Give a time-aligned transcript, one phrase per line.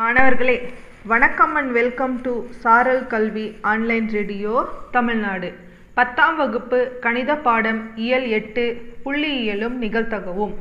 [0.00, 0.54] மாணவர்களே
[1.10, 4.52] வணக்கம் and welcome to சாரல் கல்வி ஆன்லைன் ரேடியோ
[4.90, 5.48] தமிழ்நாடு.
[5.96, 8.64] பத்தாம் வகுப்பு கணித பாடம் இயல் எட்டு
[9.04, 10.52] புள்ளியியலும் நிகழ்த்தகவும்.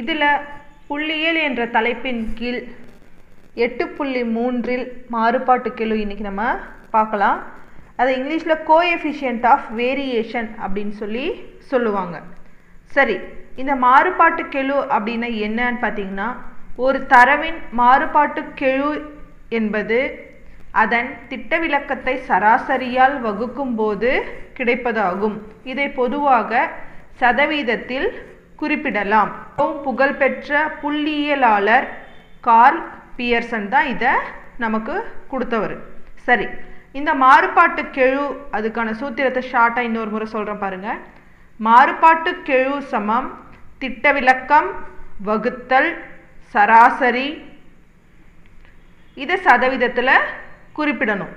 [0.00, 0.26] இதில்
[0.88, 2.60] புள்ளியியல் என்ற தலைப்பின் கீழ்
[3.66, 4.84] எட்டு புள்ளி மூன்றில்
[5.16, 6.44] மாறுபாட்டு கெழு இன்றைக்கி நம்ம
[6.96, 7.40] பார்க்கலாம்.
[7.96, 11.26] அதை இங்கிலீஷில் கோஎஃபிஷியன்ட் ஆஃப் வேரியேஷன் அப்படின்னு சொல்லி
[11.72, 12.18] சொல்லுவாங்க.
[12.98, 13.18] சரி
[13.56, 16.28] இந்த மாறுபாட்டு கெழு அப்படின்னா என்னன்னு பார்த்தீங்கன்னா
[16.84, 18.90] ஒரு தரவின் மாறுபாட்டுக்கெழு
[19.58, 19.98] என்பது
[20.82, 24.10] அதன் திட்ட விளக்கத்தை சராசரியால் வகுக்கும் போது
[24.58, 25.36] கிடைப்பதாகும்.
[25.70, 26.50] இதை பொதுவாக
[27.22, 28.08] சதவீதத்தில்
[28.60, 29.30] குறிப்பிடலாம்.
[29.48, 31.86] மிகவும் புகழ்பெற்ற புள்ளியியலாளர்
[32.46, 32.80] கார்ல்
[33.18, 34.12] பியர்சன் தான் இதை
[34.64, 34.94] நமக்கு
[35.32, 35.76] கொடுத்தவர்.
[36.26, 36.46] சரி
[36.98, 38.24] இந்த மாறுபாட்டு கெழு
[38.56, 41.00] அதுக்கான சூத்திரத்தை ஷார்ட்டாக இன்னொரு முறை சொல்கிறேன் பாருங்கள்
[41.60, 43.28] மாறுபாட்டு கெழு சமம்
[43.82, 44.70] திட்ட விளக்கம்
[45.28, 45.90] வகுத்தல்
[46.54, 47.28] சராசரி
[49.22, 50.14] இதை சதவீதத்தில்
[50.78, 51.32] குறிப்பிடணும்.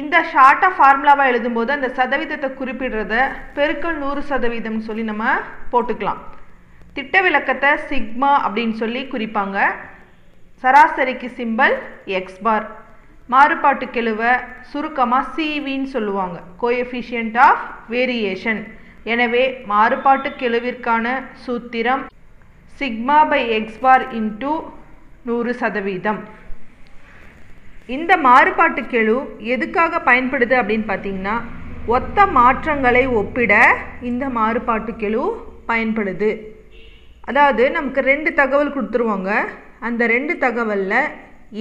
[0.00, 3.14] இந்த ஷார்ட்டாக ஃபார்முலாவாக எழுதும்போது அந்த சதவீதத்தை குறிப்பிடுறத
[3.56, 5.36] பெருக்கல் நூறு சதவீதம்னு சொல்லி நம்ம
[5.72, 6.20] போட்டுக்கலாம்.
[6.96, 9.58] திட்ட விளக்கத்தை சிக்மா அப்படின்னு சொல்லி குறிப்பாங்க.
[10.62, 11.76] சராசரிக்கு சிம்பல்
[12.18, 12.66] எக்ஸ் பார்
[13.34, 14.32] மாறுபாட்டு கெழுவை
[14.70, 16.36] சுருக்கமாக சிவின்னு சொல்லுவாங்க.
[16.62, 17.64] கோஎஃபிஷியன்ட் ஆஃப்
[17.94, 18.62] வேரியேஷன்
[19.14, 21.06] எனவே மாறுபாட்டு கெழுவிற்கான
[21.46, 22.04] சூத்திரம்
[22.80, 24.52] sigma by x bar into
[25.28, 26.20] நூறு சதவீதம்.
[27.96, 29.16] இந்த மாறுபாட்டு கெழு
[29.54, 31.36] எதுக்காக பயன்படுது அப்படின்னு பார்த்தீங்கன்னா
[31.96, 33.54] ஒத்த மாற்றங்களை ஒப்பிட
[34.10, 35.24] இந்த மாறுபாட்டு கெழு
[35.70, 36.30] பயன்படுது.
[37.30, 39.32] அதாவது நமக்கு ரெண்டு தகவல் கொடுத்துருவாங்க.
[39.88, 41.10] அந்த ரெண்டு தகவலில்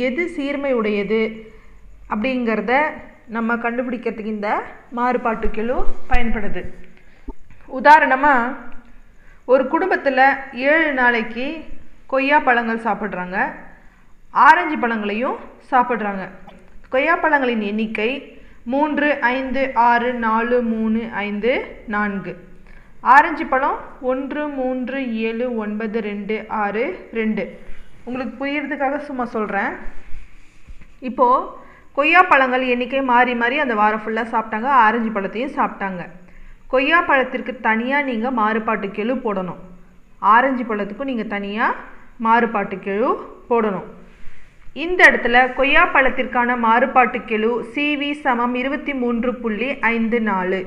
[0.07, 1.21] எது சீர்மை உடையது
[2.13, 2.73] அப்படிங்கிறத
[3.35, 4.51] நம்ம கண்டுபிடிக்கிறதுக்கு இந்த
[4.99, 5.77] மாறுபாட்டு கெழு
[6.11, 6.61] பயன்படுது.
[7.79, 8.66] உதாரணமாக
[9.51, 10.21] ஒரு குடும்பத்தில்
[10.69, 11.45] ஏழு நாளைக்கு
[12.11, 13.37] கொய்யா பழங்கள் சாப்பிட்றாங்க.
[14.47, 15.37] ஆரஞ்சு பழங்களையும்
[15.71, 16.23] சாப்பிட்றாங்க.
[16.93, 18.09] கொய்யா பழங்களின் எண்ணிக்கை
[18.73, 21.53] மூன்று ஐந்து ஆறு நாலு மூணு ஐந்து
[21.95, 22.33] நான்கு.
[23.15, 23.79] ஆரஞ்சு பழம்
[24.11, 24.99] ஒன்று மூன்று
[25.29, 27.45] ஏழு ஒன்பது ரெண்டு ஆறு ரெண்டு.
[28.03, 29.73] உங்களுக்கு புரியறதுக்காக சும்மா சொல்கிறேன்
[30.99, 31.49] இப்போது
[31.97, 34.69] கொய்யா பழங்கள் எண்ணிக்கை மாறி மாறி அந்த வாரம் ஃபுல்லாக சாப்பிட்டாங்க.
[34.85, 36.03] ஆரஞ்சு பழத்தையும் சாப்பிட்டாங்க.
[36.71, 39.59] கொய்யா பழத்திற்கு தனியாக நீங்கள் மாறுபாட்டு கெழு போடணும்.
[40.19, 41.77] ஆரஞ்சு பழத்துக்கும் நீங்கள் தனியாக
[42.25, 43.09] மாறுபாட்டு கெழு
[43.49, 43.87] போடணும்.
[44.73, 50.59] இந்த இடத்துல கொய்யா பழத்திற்கான மாறுபாட்டு கெழு சிவி சமம் இருபத்தி மூன்று புள்ளி ஐந்து நாலு.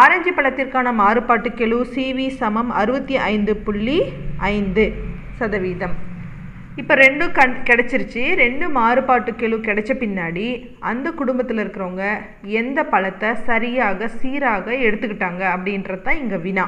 [0.00, 3.98] ஆரஞ்சு பழத்திற்கான மாறுபாட்டு கெழு சிவி சமம் அறுபத்தி ஐந்து புள்ளி
[4.54, 4.86] ஐந்து
[5.38, 5.96] சதவீதம்.
[6.80, 8.22] இப்போ ரெண்டும் கண் கிடச்சிருச்சு.
[8.40, 10.46] ரெண்டு மாறுபாட்டு கெழு கிடைச்ச பின்னாடி
[10.90, 12.06] அந்த குடும்பத்தில் இருக்கிறவங்க
[12.60, 16.64] எந்த பழத்தை சரியாக சீராக எடுத்துக்கிட்டாங்க அப்படின்றது தான் இங்கே வினா.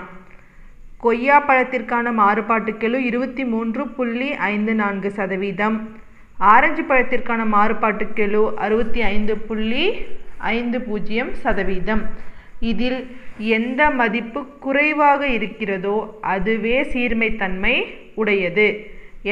[1.05, 5.77] கொய்யா பழத்திற்கான மாறுபாட்டு கெழு இருபத்தி மூன்று புள்ளி ஐந்து நான்கு சதவீதம்.
[6.53, 9.85] ஆரஞ்சு பழத்திற்கான மாறுபாட்டு கெழு அறுபத்தி ஐந்து புள்ளி
[10.57, 12.03] ஐந்து பூஜ்ஜியம் சதவீதம்.
[12.71, 13.01] இதில்
[13.59, 15.97] எந்த மதிப்பு குறைவாக இருக்கிறதோ
[16.35, 17.75] அதுவே சீர்மைத்தன்மை
[18.23, 18.69] உடையது.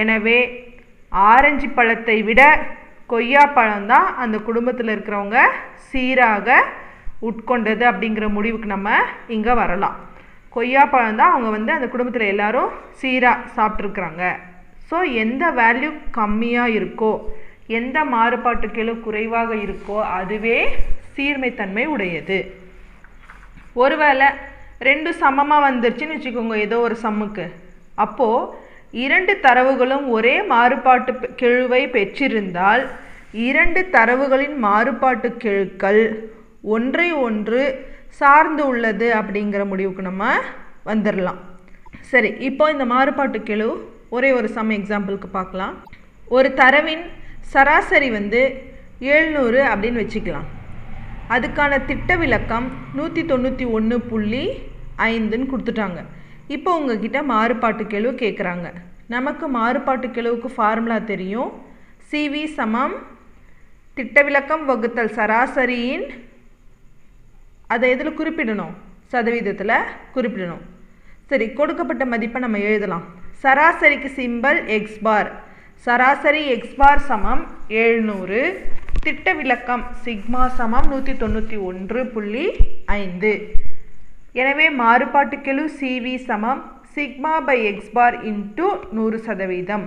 [0.00, 0.38] எனவே
[1.32, 2.42] ஆரஞ்சு பழத்தை விட
[3.12, 5.38] கொய்யா பழம்தான் அந்த குடும்பத்தில் இருக்கிறவங்க
[5.90, 6.48] சீராக
[7.28, 8.96] உட்கொண்டது அப்படிங்கிற முடிவுக்கு நம்ம
[9.34, 9.96] இங்கே வரலாம்.
[10.56, 14.24] கொய்யா பழம் தான் அவங்க வந்து அந்த குடும்பத்தில் எல்லாரும் சீராக சாப்பிட்ருக்குறாங்க
[14.88, 17.12] ஸோ எந்த வேல்யூ கம்மியாக இருக்கோ
[17.78, 20.58] எந்த மாறுபாட்டு குறைவாக இருக்கோ அதுவே
[21.14, 22.38] சீர்மைத்தன்மை உடையது.
[23.82, 24.28] ஒருவேளை
[24.88, 27.46] ரெண்டு சமமாக வந்துருச்சுன்னு வச்சுக்கோங்க ஏதோ ஒரு சம்முக்கு.
[28.04, 28.62] அப்போது
[29.02, 32.82] இரண்டு தரவுகளும் ஒரே மாறுபாட்டு கெழுவை பெற்றிருந்தால்
[33.46, 36.02] இரண்டு தரவுகளின் மாறுபாட்டு கெழுக்கள்
[36.74, 37.62] ஒன்றை ஒன்று
[38.20, 40.24] சார்ந்து உள்ளது அப்படிங்கிற முடிவுக்கு நம்ம
[40.90, 41.40] வந்துடலாம்
[42.12, 43.68] சரி இப்போ இந்த மாறுபாட்டு கெழு
[44.16, 45.74] ஒரே ஒரு சம் எக்ஸாம்பிளுக்கு பார்க்கலாம்.
[46.36, 47.04] ஒரு தரவின்
[47.52, 48.42] சராசரி வந்து
[49.14, 50.48] ஏழ்நூறு அப்படின்னு வச்சுக்கலாம்.
[51.34, 52.66] அதுக்கான திட்ட விளக்கம்
[52.98, 54.44] நூற்றி தொண்ணூற்றி ஒன்று புள்ளி
[55.08, 56.00] ஐந்துன்னு கொடுத்துட்டாங்க.
[56.48, 58.68] இப்போ உங்ககிட்ட மாறுபாட்டு கெழு கேட்குறாங்க
[59.06, 61.50] நமக்கு மாறுபாட்டு கெழுவுக்கு ஃபார்முலா தெரியும்.
[62.10, 62.94] சிவி சமம்.
[63.96, 66.06] திட்டவிலக்கம் வகுத்தல் சராசரியின்
[67.66, 68.74] அதை எதில் குறிப்பிடணும்?
[69.12, 69.76] சதவீதத்தில்
[70.14, 70.62] குறிப்பிடணும்.
[71.26, 73.04] சரி கொடுக்கப்பட்ட மதிப்பை நம்ம எழுதலாம்.
[73.42, 75.30] சராசரிக்கு சிம்பல் எக்ஸ் பார்
[75.86, 78.42] சராசரி எக்ஸ் பார் சமம் எழுநூறு.
[79.02, 82.46] திட்ட விளக்கம் சிக்மா சமம் நூற்றி தொண்ணூற்றி ஒன்று புள்ளி
[82.84, 83.32] ஐந்து.
[84.40, 86.62] எனவே மாறுபாட்டு கெழு சிவி சமம்
[86.94, 88.66] sigma by x bar into
[88.96, 89.84] நூறு சதவீதம்.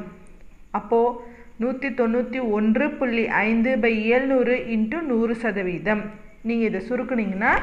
[0.78, 1.18] அப்போது
[1.62, 6.04] நூற்றி தொண்ணூற்றி ஒன்று புள்ளி ஐந்து பை ஏழ்நூறு இன்ட்டு நூறு சதவீதம்.
[6.48, 7.54] நீங்கள் இதை சுருக்குனீங்கன்னா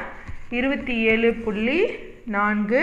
[0.57, 1.79] இருபத்தி ஏழு புள்ளி
[2.35, 2.81] நான்கு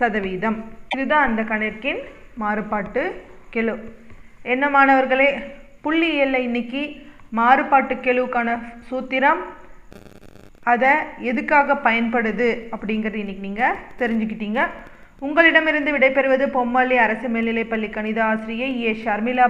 [0.00, 0.58] சதவீதம்.
[0.94, 2.00] இதுதான் அந்த கணக்கின்
[2.42, 3.04] மாறுபாட்டு
[3.54, 3.76] கெழு.
[4.54, 5.30] என்ன மாணவர்களே
[5.84, 6.82] புள்ளியியலில் இன்னைக்கு
[7.40, 8.50] மாறுபாட்டு கெழுவுக்கான
[8.88, 9.40] சூத்திரம்
[10.72, 10.92] அதை
[11.30, 14.60] எதுக்காக பயன்படுது அப்படிங்கிறது இன்னைக்கு நீங்கள் தெரிஞ்சுக்கிட்டீங்க.
[15.26, 18.90] உங்களிடமிருந்து விடைபெறுவது பொம்மல்லி அரசு மேல்நிலைப்பள்ளி கணித ஆசிரியை ஏ.
[19.04, 19.46] ஷர்மிளா